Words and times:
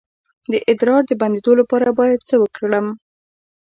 د 0.51 0.53
ادرار 0.71 1.01
د 1.07 1.11
بندیدو 1.21 1.51
لپاره 1.61 1.87
باید 1.99 2.25
څه 2.29 2.35
وکړم؟ 2.41 2.87